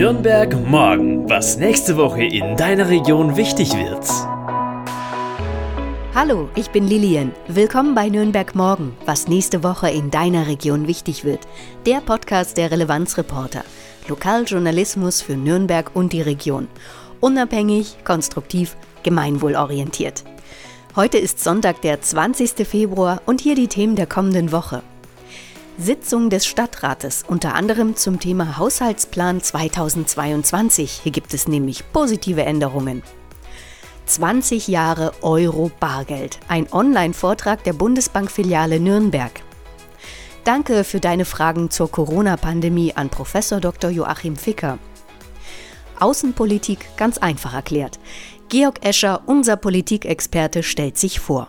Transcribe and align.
Nürnberg 0.00 0.66
morgen, 0.66 1.28
was 1.28 1.58
nächste 1.58 1.98
Woche 1.98 2.24
in 2.24 2.56
deiner 2.56 2.88
Region 2.88 3.36
wichtig 3.36 3.74
wird. 3.74 4.02
Hallo, 6.14 6.48
ich 6.54 6.70
bin 6.70 6.88
Lilian. 6.88 7.32
Willkommen 7.48 7.94
bei 7.94 8.08
Nürnberg 8.08 8.54
morgen, 8.54 8.96
was 9.04 9.28
nächste 9.28 9.62
Woche 9.62 9.90
in 9.90 10.10
deiner 10.10 10.46
Region 10.46 10.86
wichtig 10.86 11.22
wird. 11.22 11.40
Der 11.84 12.00
Podcast 12.00 12.56
der 12.56 12.70
Relevanzreporter. 12.70 13.62
Lokaljournalismus 14.08 15.20
für 15.20 15.36
Nürnberg 15.36 15.90
und 15.92 16.14
die 16.14 16.22
Region. 16.22 16.68
Unabhängig, 17.20 18.02
konstruktiv, 18.02 18.78
gemeinwohlorientiert. 19.02 20.24
Heute 20.96 21.18
ist 21.18 21.44
Sonntag, 21.44 21.82
der 21.82 22.00
20. 22.00 22.66
Februar 22.66 23.20
und 23.26 23.42
hier 23.42 23.54
die 23.54 23.68
Themen 23.68 23.96
der 23.96 24.06
kommenden 24.06 24.50
Woche. 24.50 24.82
Sitzung 25.82 26.28
des 26.28 26.44
Stadtrates, 26.44 27.24
unter 27.26 27.54
anderem 27.54 27.96
zum 27.96 28.20
Thema 28.20 28.58
Haushaltsplan 28.58 29.40
2022. 29.40 31.00
Hier 31.02 31.10
gibt 31.10 31.32
es 31.32 31.48
nämlich 31.48 31.90
positive 31.90 32.44
Änderungen. 32.44 33.02
20 34.04 34.68
Jahre 34.68 35.12
Euro 35.22 35.70
Bargeld, 35.80 36.38
ein 36.48 36.70
Online-Vortrag 36.70 37.64
der 37.64 37.72
Bundesbankfiliale 37.72 38.78
Nürnberg. 38.78 39.32
Danke 40.44 40.84
für 40.84 41.00
deine 41.00 41.24
Fragen 41.24 41.70
zur 41.70 41.90
Corona-Pandemie 41.90 42.92
an 42.94 43.08
Prof. 43.08 43.32
Dr. 43.32 43.90
Joachim 43.90 44.36
Ficker. 44.36 44.78
Außenpolitik 45.98 46.94
ganz 46.98 47.16
einfach 47.16 47.54
erklärt. 47.54 47.98
Georg 48.50 48.84
Escher, 48.84 49.22
unser 49.24 49.56
Politikexperte, 49.56 50.62
stellt 50.62 50.98
sich 50.98 51.20
vor. 51.20 51.48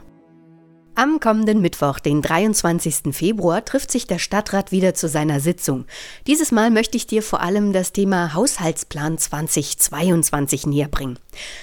Am 0.94 1.22
kommenden 1.22 1.62
Mittwoch, 1.62 2.00
den 2.00 2.22
23. 2.22 3.16
Februar, 3.16 3.64
trifft 3.64 3.92
sich 3.92 4.08
der 4.08 4.20
Stadtrat 4.20 4.72
wieder 4.72 4.94
zu 4.94 5.08
seiner 5.08 5.40
Sitzung. 5.40 5.86
Dieses 6.28 6.52
Mal 6.52 6.70
möchte 6.70 6.98
ich 6.98 7.08
dir 7.08 7.24
vor 7.24 7.42
allem 7.42 7.72
das 7.72 7.94
Thema 7.94 8.34
Haushaltsplan 8.34 9.18
2022 9.18 10.68
näher 10.68 10.90
bringen. 10.90 11.18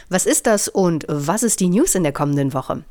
Was 0.08 0.24
ist 0.24 0.46
das 0.46 0.68
und 0.68 1.04
was 1.08 1.42
ist 1.42 1.60
die 1.60 1.68
News 1.68 1.94
in 1.94 2.04
der 2.04 2.12
kommenden 2.12 2.54
Woche? 2.54 2.84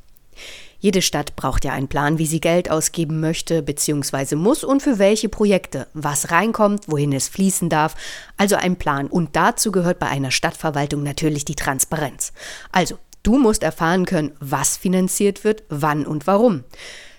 Jede 0.79 1.01
Stadt 1.01 1.35
braucht 1.35 1.65
ja 1.65 1.73
einen 1.73 1.87
Plan, 1.87 2.19
wie 2.19 2.27
sie 2.27 2.39
Geld 2.39 2.69
ausgeben 2.69 3.19
möchte 3.19 3.63
bzw. 3.63 4.35
muss 4.35 4.63
und 4.63 4.83
für 4.83 4.99
welche 4.99 5.29
Projekte, 5.29 5.87
was 5.93 6.29
reinkommt, 6.29 6.83
wohin 6.87 7.13
es 7.13 7.27
fließen 7.29 7.67
darf, 7.67 7.95
also 8.37 8.55
ein 8.55 8.75
Plan. 8.75 9.07
Und 9.07 9.35
dazu 9.35 9.71
gehört 9.71 9.97
bei 9.97 10.07
einer 10.07 10.29
Stadtverwaltung 10.29 11.01
natürlich 11.01 11.45
die 11.45 11.55
Transparenz. 11.55 12.31
Also 12.71 12.99
Du 13.27 13.37
musst 13.37 13.61
erfahren 13.61 14.05
können, 14.05 14.31
was 14.39 14.77
finanziert 14.77 15.43
wird, 15.43 15.63
wann 15.67 16.05
und 16.05 16.27
warum. 16.27 16.63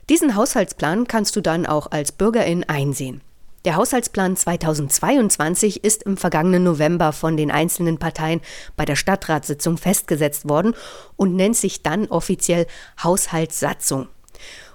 Diesen 0.08 0.36
Haushaltsplan 0.36 1.06
kannst 1.06 1.36
du 1.36 1.42
dann 1.42 1.66
auch 1.66 1.90
als 1.90 2.12
Bürgerin 2.12 2.64
einsehen. 2.64 3.20
Der 3.66 3.76
Haushaltsplan 3.76 4.34
2022 4.34 5.84
ist 5.84 6.04
im 6.04 6.16
vergangenen 6.16 6.64
November 6.64 7.12
von 7.12 7.36
den 7.36 7.50
einzelnen 7.50 7.98
Parteien 7.98 8.40
bei 8.74 8.86
der 8.86 8.96
Stadtratssitzung 8.96 9.76
festgesetzt 9.76 10.48
worden 10.48 10.74
und 11.16 11.36
nennt 11.36 11.58
sich 11.58 11.82
dann 11.82 12.06
offiziell 12.06 12.66
Haushaltssatzung. 13.04 14.08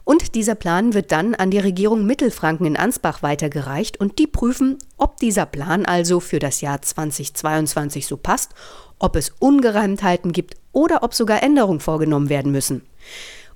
Und 0.04 0.36
dieser 0.36 0.54
Plan 0.54 0.94
wird 0.94 1.12
dann 1.12 1.34
an 1.34 1.50
die 1.50 1.58
Regierung 1.58 2.06
Mittelfranken 2.06 2.68
in 2.68 2.78
Ansbach 2.78 3.24
weitergereicht 3.24 4.00
und 4.00 4.20
die 4.20 4.28
prüfen, 4.28 4.78
ob 4.98 5.18
dieser 5.18 5.48
Plan 5.48 5.84
also 5.88 6.20
für 6.20 6.38
das 6.38 6.62
Jahr 6.62 6.84
2022 6.84 8.06
so 8.06 8.18
passt, 8.18 8.52
ob 9.00 9.16
es 9.16 9.32
Ungereimtheiten 9.40 10.32
gibt 10.32 10.58
oder 10.74 11.04
ob 11.04 11.14
sogar 11.14 11.42
Änderungen 11.42 11.80
vorgenommen 11.80 12.28
werden 12.28 12.52
müssen. 12.52 12.82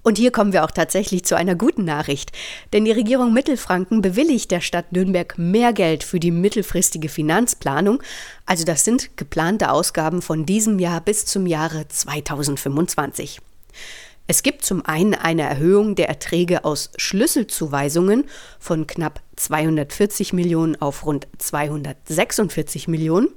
Und 0.04 0.18
hier 0.18 0.32
kommen 0.32 0.54
wir 0.54 0.64
auch 0.64 0.72
tatsächlich 0.72 1.26
zu 1.26 1.36
einer 1.36 1.56
guten 1.56 1.84
Nachricht, 1.84 2.32
denn 2.72 2.86
die 2.86 2.94
Regierung 2.94 3.34
Mittelfranken 3.34 4.02
bewilligt 4.02 4.52
der 4.52 4.62
Stadt 4.62 4.94
Nürnberg 4.94 5.38
mehr 5.38 5.74
Geld 5.74 6.02
für 6.02 6.22
die 6.22 6.32
mittelfristige 6.32 7.10
Finanzplanung, 7.10 8.02
also 8.46 8.64
das 8.64 8.86
sind 8.86 9.18
geplante 9.18 9.70
Ausgaben 9.70 10.22
von 10.22 10.46
diesem 10.46 10.80
Jahr 10.80 11.02
bis 11.02 11.26
zum 11.26 11.46
Jahre 11.46 11.90
2025. 11.90 13.42
Es 14.28 14.44
gibt 14.44 14.64
zum 14.64 14.86
einen 14.86 15.14
eine 15.14 15.44
Erhöhung 15.44 15.96
der 15.96 16.10
Erträge 16.10 16.66
aus 16.66 16.92
Schlüsselzuweisungen 16.98 18.26
von 18.60 18.86
knapp 18.86 19.22
240 19.38 20.34
Millionen 20.34 20.82
auf 20.82 21.06
rund 21.06 21.28
246 21.38 22.88
Millionen. 22.90 23.30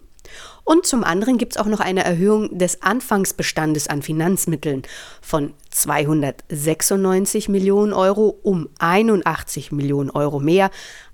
Und 0.65 0.87
zum 0.87 1.05
anderen 1.05 1.39
gibt 1.39 1.57
es 1.57 1.61
auch 1.61 1.67
noch 1.67 1.81
eine 1.81 2.05
Erhöhung 2.05 2.59
des 2.59 2.83
Anfangsbestandes 2.83 3.89
an 3.89 4.03
Finanzmitteln 4.03 4.83
von 5.21 5.55
296 5.71 7.49
Millionen 7.49 7.93
Euro 7.93 8.39
um 8.43 8.69
81 8.79 9.73
Millionen 9.73 10.11
Euro 10.11 10.39
mehr, 10.39 10.71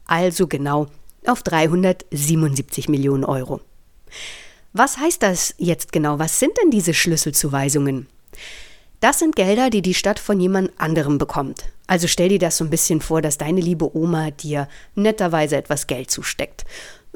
also 0.06 0.46
genau 0.46 0.88
auf 1.26 1.42
377 1.42 2.88
Millionen 2.88 3.24
Euro. 3.24 3.60
Was 4.72 4.98
heißt 4.98 5.22
das 5.22 5.54
jetzt 5.58 5.92
genau? 5.92 6.18
Was 6.18 6.38
sind 6.38 6.52
denn 6.62 6.70
diese 6.70 6.92
Schlüsselzuweisungen? 6.92 8.08
Das 9.00 9.18
sind 9.18 9.36
Gelder, 9.36 9.70
die 9.70 9.82
die 9.82 9.94
Stadt 9.94 10.18
von 10.18 10.40
jemand 10.40 10.70
anderem 10.78 11.18
bekommt. 11.18 11.64
Also 11.86 12.08
stell 12.08 12.30
dir 12.30 12.38
das 12.38 12.56
so 12.56 12.64
ein 12.64 12.70
bisschen 12.70 13.00
vor, 13.00 13.22
dass 13.22 13.38
deine 13.38 13.60
liebe 13.60 13.96
Oma 13.96 14.30
dir 14.30 14.68
netterweise 14.94 15.56
etwas 15.56 15.86
Geld 15.86 16.10
zusteckt. 16.10 16.64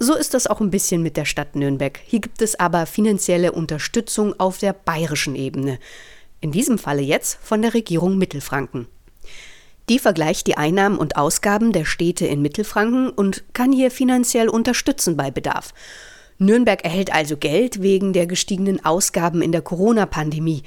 So 0.02 0.14
ist 0.14 0.32
das 0.32 0.46
auch 0.46 0.62
ein 0.62 0.70
bisschen 0.70 1.02
mit 1.02 1.18
der 1.18 1.26
Stadt 1.26 1.54
Nürnberg. 1.54 2.00
Hier 2.06 2.20
gibt 2.20 2.40
es 2.40 2.58
aber 2.58 2.86
finanzielle 2.86 3.52
Unterstützung 3.52 4.34
auf 4.40 4.56
der 4.56 4.72
bayerischen 4.72 5.36
Ebene. 5.36 5.78
In 6.40 6.52
diesem 6.52 6.78
Falle 6.78 7.02
jetzt 7.02 7.38
von 7.42 7.60
der 7.60 7.74
Regierung 7.74 8.16
Mittelfranken. 8.16 8.86
Die 9.90 9.98
vergleicht 9.98 10.46
die 10.46 10.56
Einnahmen 10.56 10.96
und 10.96 11.16
Ausgaben 11.16 11.72
der 11.72 11.84
Städte 11.84 12.26
in 12.26 12.40
Mittelfranken 12.40 13.10
und 13.10 13.44
kann 13.52 13.72
hier 13.72 13.90
finanziell 13.90 14.48
unterstützen 14.48 15.18
bei 15.18 15.30
Bedarf. 15.30 15.74
Nürnberg 16.38 16.82
erhält 16.82 17.12
also 17.12 17.36
Geld 17.36 17.82
wegen 17.82 18.14
der 18.14 18.26
gestiegenen 18.26 18.82
Ausgaben 18.82 19.42
in 19.42 19.52
der 19.52 19.60
Corona-Pandemie, 19.60 20.62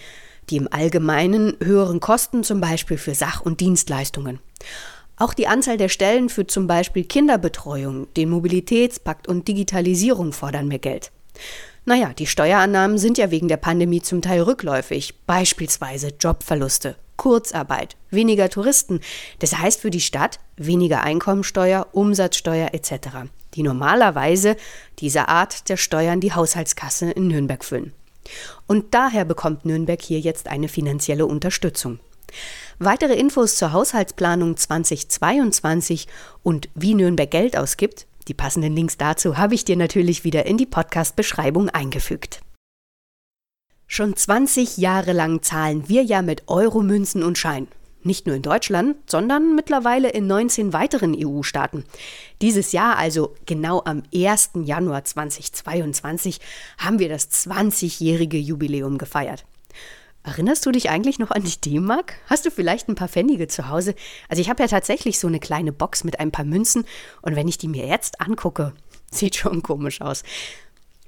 die 0.52 0.58
im 0.58 0.72
Allgemeinen 0.72 1.58
höheren 1.60 2.00
Kosten 2.00 2.44
zum 2.44 2.62
Beispiel 2.62 3.00
für 3.00 3.16
Sach- 3.16 3.42
und 3.42 3.62
Dienstleistungen. 3.62 4.38
Auch 5.24 5.34
die 5.34 5.48
Anzahl 5.48 5.78
der 5.78 5.88
Stellen 5.88 6.28
für 6.28 6.48
zum 6.48 6.68
Beispiel 6.68 7.06
Kinderbetreuung, 7.06 8.14
den 8.16 8.30
Mobilitätspakt 8.30 9.30
und 9.30 9.48
Digitalisierung 9.48 10.34
fordern 10.34 10.68
mehr 10.68 10.80
Geld. 10.80 11.14
Naja, 11.86 12.12
die 12.12 12.28
Steuerannahmen 12.28 12.98
sind 12.98 13.18
ja 13.18 13.32
wegen 13.32 13.48
der 13.48 13.56
Pandemie 13.56 14.02
zum 14.02 14.22
Teil 14.22 14.42
rückläufig, 14.42 15.14
beispielsweise 15.26 16.10
Jobverluste, 16.20 16.98
Kurzarbeit, 17.16 17.96
weniger 18.10 18.50
Touristen. 18.50 19.00
Das 19.40 19.58
heißt 19.58 19.80
für 19.80 19.92
die 19.92 20.02
Stadt 20.02 20.42
weniger 20.58 21.04
Einkommensteuer, 21.04 21.88
Umsatzsteuer 21.94 22.74
etc., 22.74 23.30
die 23.54 23.64
normalerweise 23.64 24.58
diese 25.00 25.30
Art 25.30 25.70
der 25.70 25.78
Steuern 25.78 26.20
die 26.20 26.34
Haushaltskasse 26.34 27.12
in 27.12 27.30
Nürnberg 27.30 27.64
füllen. 27.64 27.94
Und 28.68 28.94
daher 28.94 29.24
bekommt 29.24 29.64
Nürnberg 29.64 30.02
hier 30.02 30.20
jetzt 30.20 30.50
eine 30.50 30.68
finanzielle 30.68 31.26
Unterstützung. 31.26 32.00
Weitere 32.80 33.14
Infos 33.14 33.56
zur 33.56 33.72
Haushaltsplanung 33.72 34.58
2022 34.58 36.08
und 36.42 36.70
wie 36.76 36.96
Nürnberg 36.96 37.30
Geld 37.30 37.58
ausgibt, 37.58 38.08
die 38.28 38.34
passenden 38.34 38.76
Links 38.76 38.98
dazu 38.98 39.38
habe 39.38 39.54
ich 39.54 39.66
dir 39.66 39.76
natürlich 39.76 40.24
wieder 40.24 40.46
in 40.46 40.58
die 40.58 40.66
Podcast-Beschreibung 40.66 41.70
eingefügt. 41.70 42.42
Schon 43.86 44.16
20 44.16 44.78
Jahre 44.78 45.14
lang 45.14 45.42
zahlen 45.42 45.88
wir 45.88 46.04
ja 46.04 46.22
mit 46.22 46.48
Euro-Münzen 46.48 47.22
und 47.22 47.38
Schein. 47.38 47.68
Nicht 48.02 48.26
nur 48.26 48.36
in 48.36 48.42
Deutschland, 48.42 48.98
sondern 49.10 49.56
mittlerweile 49.56 50.10
in 50.10 50.28
19 50.28 50.74
weiteren 50.74 51.16
EU-Staaten. 51.18 51.86
Dieses 52.42 52.72
Jahr, 52.72 52.98
also 52.98 53.36
genau 53.46 53.82
am 53.86 54.04
1. 54.14 54.52
Januar 54.64 55.06
2022, 55.06 56.40
haben 56.80 57.00
wir 57.00 57.08
das 57.08 57.30
20-jährige 57.32 58.38
Jubiläum 58.38 58.98
gefeiert. 58.98 59.46
Erinnerst 60.24 60.66
du 60.66 60.72
dich 60.72 60.90
eigentlich 60.90 61.20
noch 61.20 61.32
an 61.32 61.44
die 61.44 61.60
D-Mark? 61.60 62.16
Hast 62.28 62.46
du 62.46 62.52
vielleicht 62.52 62.88
ein 62.88 62.96
paar 62.96 63.10
Pfennige 63.10 63.50
zu 63.50 63.68
Hause? 63.68 63.94
Also 64.30 64.42
ich 64.42 64.50
habe 64.50 64.64
ja 64.64 64.70
tatsächlich 64.70 65.20
so 65.20 65.28
eine 65.28 65.42
kleine 65.42 65.74
Box 65.74 66.06
mit 66.06 66.22
ein 66.22 66.32
paar 66.32 66.46
Münzen 66.46 66.86
und 67.22 67.36
wenn 67.36 67.50
ich 67.50 67.58
die 67.58 67.68
mir 67.68 67.86
jetzt 67.86 68.22
angucke, 68.22 68.74
sieht 69.12 69.36
schon 69.36 69.62
komisch 69.62 70.00
aus. 70.00 70.24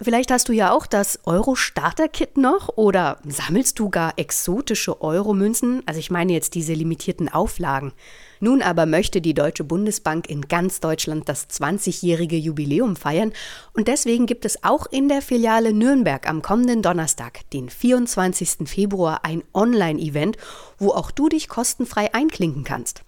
Vielleicht 0.02 0.30
hast 0.30 0.50
du 0.50 0.52
ja 0.52 0.74
auch 0.74 0.88
das 0.88 1.20
Euro-Starter-Kit 1.24 2.36
noch 2.36 2.68
oder 2.76 3.18
sammelst 3.26 3.80
du 3.80 3.90
gar 3.90 4.12
exotische 4.18 5.02
Euro-Münzen? 5.02 5.84
Also 5.86 6.02
ich 6.02 6.12
meine 6.12 6.34
jetzt 6.34 6.54
diese 6.54 6.74
limitierten 6.74 7.30
Auflagen. 7.30 7.94
Nun 8.42 8.62
aber 8.62 8.86
möchte 8.88 9.22
die 9.22 9.34
Deutsche 9.34 9.64
Bundesbank 9.64 10.30
in 10.30 10.42
ganz 10.50 10.82
Deutschland 10.82 11.30
das 11.30 11.50
20-jährige 11.50 12.36
Jubiläum 12.36 12.98
feiern 12.98 13.32
und 13.72 13.88
deswegen 13.88 14.26
gibt 14.26 14.44
es 14.44 14.66
auch 14.66 14.86
in 14.88 15.08
der 15.08 15.22
Filiale 15.22 15.72
Nürnberg 15.72 16.28
am 16.28 16.42
kommenden 16.42 16.82
Donnerstag, 16.82 17.50
den 17.52 17.70
24. 17.70 18.68
Februar, 18.68 19.24
ein 19.24 19.44
Online-Event, 19.54 20.36
wo 20.78 20.90
auch 20.90 21.10
du 21.10 21.30
dich 21.30 21.48
kostenfrei 21.48 22.14
einklinken 22.14 22.66
kannst. 22.66 23.06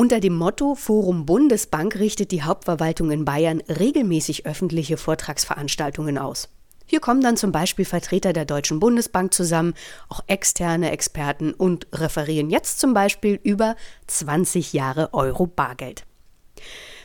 Unter 0.00 0.20
dem 0.20 0.36
Motto 0.36 0.76
Forum 0.76 1.26
Bundesbank 1.26 1.96
richtet 1.96 2.30
die 2.30 2.44
Hauptverwaltung 2.44 3.10
in 3.10 3.24
Bayern 3.24 3.60
regelmäßig 3.62 4.46
öffentliche 4.46 4.96
Vortragsveranstaltungen 4.96 6.18
aus. 6.18 6.50
Hier 6.86 7.00
kommen 7.00 7.20
dann 7.20 7.36
zum 7.36 7.50
Beispiel 7.50 7.84
Vertreter 7.84 8.32
der 8.32 8.44
Deutschen 8.44 8.78
Bundesbank 8.78 9.34
zusammen, 9.34 9.74
auch 10.08 10.20
externe 10.28 10.92
Experten 10.92 11.52
und 11.52 11.88
referieren 11.92 12.48
jetzt 12.48 12.78
zum 12.78 12.94
Beispiel 12.94 13.40
über 13.42 13.74
20 14.06 14.72
Jahre 14.72 15.12
Euro 15.14 15.48
Bargeld. 15.48 16.04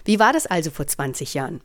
Wie 0.06 0.19
war 0.19 0.31
das 0.31 0.46
also 0.46 0.69
vor 0.69 0.86
20 0.86 1.34
Jahren? 1.34 1.62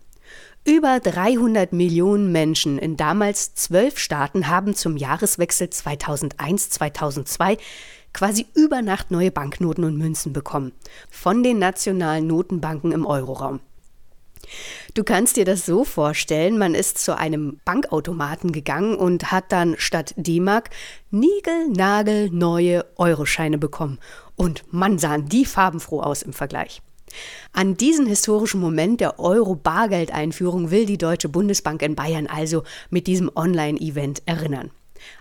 Über 0.65 0.99
300 0.99 1.75
Millionen 1.75 2.33
Menschen 2.33 2.79
in 2.79 2.97
damals 2.97 3.55
zwölf 3.55 3.99
Staaten 3.99 4.49
haben 4.49 4.75
zum 4.75 4.97
Jahreswechsel 4.97 5.69
2001-2002 5.69 7.59
quasi 8.19 8.47
über 8.57 8.83
Nacht 8.83 9.13
neue 9.13 9.31
Banknoten 9.31 9.85
und 9.85 9.97
Münzen 9.97 10.33
bekommen. 10.33 10.73
Von 11.09 11.45
den 11.45 11.61
nationalen 11.61 12.27
Notenbanken 12.27 12.91
im 12.91 13.07
Euroraum. 13.07 13.61
Du 14.95 15.05
kannst 15.05 15.37
dir 15.37 15.45
das 15.45 15.65
so 15.65 15.85
vorstellen, 15.85 16.59
man 16.59 16.75
ist 16.75 16.99
zu 16.99 17.17
einem 17.17 17.61
Bankautomaten 17.65 18.51
gegangen 18.51 18.97
und 18.97 19.31
hat 19.31 19.53
dann 19.53 19.77
statt 19.79 20.15
D-Mark 20.17 20.71
neue 21.13 22.87
Euroscheine 22.97 23.59
bekommen. 23.59 24.01
Und 24.35 24.65
man 24.73 24.99
sahen 24.99 25.29
die 25.29 25.45
farbenfroh 25.45 26.01
aus 26.01 26.23
im 26.23 26.33
Vergleich. 26.33 26.83
An 27.53 27.77
diesen 27.77 28.07
historischen 28.07 28.61
Moment 28.61 29.01
der 29.01 29.21
Euro-Bargeldeinführung 29.21 30.73
will 30.73 30.87
die 30.87 30.99
Deutsche 30.99 31.29
Bundesbank 31.29 31.83
in 31.83 31.95
Bayern 31.95 32.27
also 32.27 32.65
mit 32.91 33.07
diesem 33.07 33.31
Online-Event 33.33 34.23
erinnern. 34.27 34.73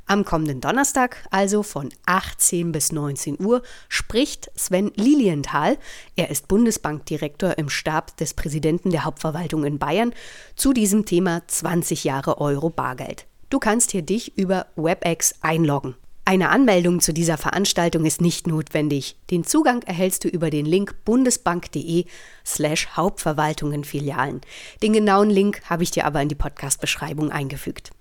Am 0.05 0.25
kommenden 0.25 0.61
Donnerstag, 0.61 1.25
also 1.31 1.63
von 1.63 1.89
18 2.05 2.71
bis 2.71 2.91
19 2.91 3.39
Uhr, 3.39 3.61
spricht 3.89 4.51
Sven 4.55 4.91
Lilienthal, 4.95 5.77
er 6.15 6.29
ist 6.29 6.47
Bundesbankdirektor 6.47 7.57
im 7.57 7.69
Stab 7.69 8.15
des 8.17 8.33
Präsidenten 8.33 8.91
der 8.91 9.05
Hauptverwaltung 9.05 9.63
in 9.65 9.79
Bayern, 9.79 10.13
zu 10.55 10.73
diesem 10.73 11.05
Thema 11.05 11.41
20 11.47 12.03
Jahre 12.03 12.39
Euro 12.39 12.69
Bargeld. 12.69 13.25
Du 13.49 13.59
kannst 13.59 13.91
hier 13.91 14.01
dich 14.01 14.37
über 14.37 14.67
WebEx 14.75 15.35
einloggen. 15.41 15.95
Eine 16.29 16.49
Anmeldung 16.49 16.99
zu 16.99 17.13
dieser 17.13 17.37
Veranstaltung 17.37 18.03
ist 18.03 18.19
nicht 18.19 18.47
notwendig. 18.47 19.15
Den 19.31 19.45
Zugang 19.45 19.81
erhältst 19.83 20.25
du 20.25 20.27
über 20.27 20.49
den 20.49 20.65
Link 20.65 20.93
bundesbank.de 21.05 22.03
slash 22.45 22.89
Hauptverwaltungenfilialen. 22.97 24.41
Den 24.83 24.91
genauen 24.91 25.29
Link 25.29 25.61
habe 25.69 25.83
ich 25.83 25.91
dir 25.91 26.03
aber 26.03 26.21
in 26.21 26.27
die 26.27 26.35
Podcast-Beschreibung 26.35 27.31
eingefügt. 27.31 27.91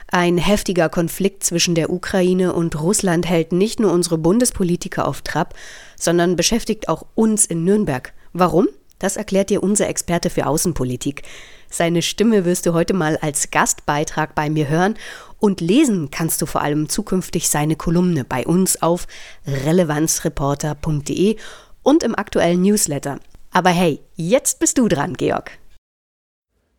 Ein 0.08 0.38
heftiger 0.38 0.90
Konflikt 0.90 1.44
zwischen 1.44 1.74
der 1.74 1.90
Ukraine 1.90 2.54
und 2.54 2.80
Russland 2.80 3.28
hält 3.28 3.52
nicht 3.52 3.80
nur 3.80 3.92
unsere 3.92 4.18
Bundespolitiker 4.18 5.08
auf 5.08 5.24
Trab, 5.24 5.56
sondern 5.96 6.36
beschäftigt 6.36 6.88
auch 6.88 7.06
uns 7.16 7.46
in 7.46 7.64
Nürnberg. 7.64 8.14
Warum? 8.32 8.68
Das 9.00 9.18
erklärt 9.18 9.50
dir 9.50 9.64
unser 9.64 9.90
Experte 9.90 10.30
für 10.30 10.46
Außenpolitik. 10.46 11.24
Seine 11.72 12.04
Stimme 12.04 12.46
wirst 12.46 12.68
du 12.68 12.74
heute 12.74 12.94
mal 12.94 13.18
als 13.18 13.50
Gastbeitrag 13.50 14.36
bei 14.36 14.52
mir 14.52 14.68
hören 14.68 14.96
und 15.42 15.60
lesen 15.60 16.12
kannst 16.12 16.42
du 16.42 16.46
vor 16.46 16.62
allem 16.62 16.88
zukünftig 16.88 17.50
seine 17.50 17.76
Kolumne 17.76 18.24
bei 18.24 18.46
uns 18.46 18.82
auf 18.82 19.08
relevanzreporter.de 19.46 21.36
und 21.84 22.04
im 22.04 22.16
aktuellen 22.16 22.62
Newsletter. 22.62 23.20
Aber 23.50 23.72
hey, 23.72 24.00
jetzt 24.16 24.60
bist 24.60 24.78
du 24.78 24.88
dran, 24.88 25.16
Georg. 25.16 25.52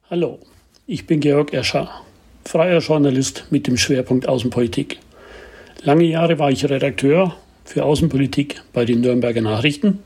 Hallo, 0.09 0.39
ich 0.87 1.07
bin 1.07 1.21
Georg 1.21 1.53
Escher, 1.53 1.91
freier 2.45 2.79
Journalist 2.79 3.47
mit 3.51 3.67
dem 3.67 3.77
Schwerpunkt 3.77 4.29
Außenpolitik. 4.29 4.99
Lange 5.83 6.05
Jahre 6.05 6.39
war 6.39 6.51
ich 6.51 6.65
Redakteur 6.65 7.35
für 7.65 7.85
Außenpolitik 7.85 8.63
bei 8.73 8.85
den 8.85 9.01
Nürnberger 9.01 9.41
Nachrichten 9.41 9.99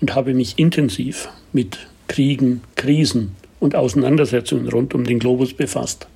und 0.00 0.14
habe 0.14 0.32
mich 0.32 0.58
intensiv 0.58 1.28
mit 1.52 1.78
Kriegen, 2.06 2.62
Krisen 2.76 3.36
und 3.60 3.74
Auseinandersetzungen 3.74 4.68
rund 4.70 4.94
um 4.94 5.04
den 5.04 5.18
Globus 5.18 5.52
befasst. 5.52 6.08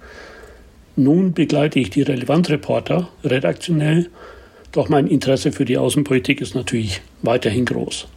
Nun 0.97 1.33
begleite 1.33 1.79
ich 1.81 1.91
die 1.91 2.03
Relevanzreporter 2.03 3.09
redaktionell, 3.25 4.11
doch 4.73 4.89
mein 4.89 5.07
Interesse 5.07 5.53
für 5.53 5.65
die 5.65 5.79
Außenpolitik 5.79 6.41
ist 6.41 6.55
natürlich 6.55 7.01
weiterhin 7.23 7.65
groß. 7.65 8.09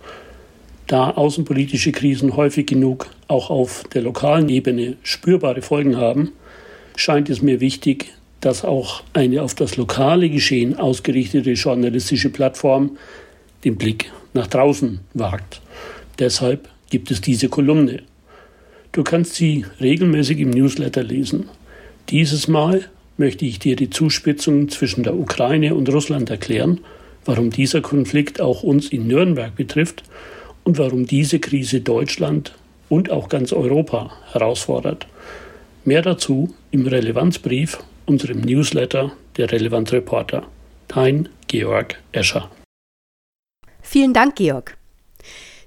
Da 0.88 1.12
außenpolitische 1.12 1.92
Krisen 1.92 2.36
häufig 2.36 2.68
genug 2.68 3.08
auch 3.28 3.50
auf 3.50 3.84
der 3.94 4.02
lokalen 4.02 4.50
Ebene 4.50 4.98
spürbare 5.04 5.62
Folgen 5.62 5.98
haben, 5.98 6.34
scheint 6.96 7.30
es 7.30 7.42
mir 7.42 7.60
wichtig, 7.60 8.14
dass 8.42 8.64
auch 8.64 9.04
eine 9.14 9.42
auf 9.42 9.56
das 9.56 9.78
lokale 9.78 10.30
Geschehen 10.30 10.78
ausgerichtete 10.78 11.54
journalistische 11.54 12.30
Plattform 12.30 12.98
den 13.64 13.78
Blick 13.78 14.12
nach 14.34 14.48
draußen 14.48 15.00
wagt. 15.14 15.62
Deshalb 16.20 16.70
gibt 16.90 17.10
es 17.10 17.22
diese 17.22 17.50
Kolumne. 17.50 18.04
Du 18.92 19.04
kannst 19.04 19.36
sie 19.36 19.66
regelmäßig 19.82 20.40
im 20.40 20.52
Newsletter 20.52 21.04
lesen. 21.04 21.50
Dieses 22.10 22.48
Mal 22.48 22.88
möchte 23.18 23.46
ich 23.46 23.58
dir 23.58 23.76
die 23.76 23.90
Zuspitzung 23.90 24.70
zwischen 24.70 25.04
der 25.04 25.16
Ukraine 25.16 25.74
und 25.74 25.90
Russland 25.90 26.30
erklären, 26.30 26.82
warum 27.26 27.50
dieser 27.50 27.82
Konflikt 27.82 28.40
auch 28.40 28.62
uns 28.62 28.90
in 28.90 29.08
Nürnberg 29.08 29.56
betrifft 29.56 30.04
und 30.64 30.78
warum 30.78 31.08
diese 31.08 31.40
Krise 31.40 31.82
Deutschland 31.82 32.54
und 32.90 33.10
auch 33.10 33.28
ganz 33.30 33.54
Europa 33.54 34.12
herausfordert. 34.32 35.08
Mehr 35.84 36.04
dazu 36.04 36.54
im 36.72 36.86
Relevanzbrief, 36.86 37.80
unserem 38.06 38.42
Newsletter 38.42 39.14
der 39.38 39.52
Relevanzreporter. 39.52 40.44
Dein 40.88 41.30
Georg 41.48 41.96
Escher. 42.12 42.52
Vielen 43.82 44.14
Dank, 44.14 44.36
Georg. 44.36 44.78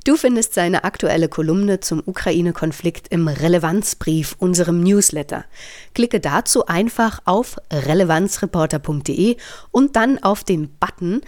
Du 0.08 0.16
findest 0.16 0.54
seine 0.54 0.84
aktuelle 0.84 1.28
Kolumne 1.28 1.80
zum 1.80 2.02
Ukraine-Konflikt 2.02 3.08
im 3.08 3.28
Relevanzbrief, 3.28 4.36
unserem 4.38 4.82
Newsletter. 4.82 5.44
Klicke 5.92 6.18
dazu 6.18 6.64
einfach 6.64 7.20
auf 7.26 7.58
relevanzreporter.de 7.70 9.36
und 9.70 9.96
dann 9.96 10.18
auf 10.22 10.44
den 10.44 10.70
Button 10.80 11.20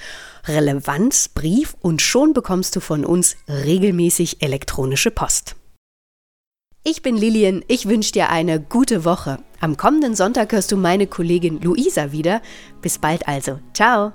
Relevanzbrief 0.47 1.77
und 1.83 2.01
schon 2.01 2.33
bekommst 2.33 2.75
du 2.75 2.81
von 2.81 3.05
uns 3.05 3.37
regelmäßig 3.49 4.43
elektronische 4.43 5.11
Post. 5.11 5.57
Ich 6.83 7.03
bin 7.03 7.19
Lilian, 7.19 7.63
ich 7.69 7.87
wünsche 7.87 8.13
dir 8.13 8.31
eine 8.31 8.61
gute 8.61 9.05
Woche. 9.05 9.41
Am 9.61 9.77
kommenden 9.77 10.15
Sonntag 10.15 10.53
hörst 10.53 10.73
du 10.73 10.79
meine 10.79 11.07
Kollegin 11.07 11.61
Luisa 11.61 12.13
wieder. 12.13 12.41
Bis 12.81 12.97
bald 12.99 13.29
also. 13.29 13.59
Ciao. 13.75 14.15